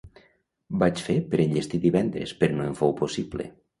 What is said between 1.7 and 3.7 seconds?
divendres, però no em fou possible.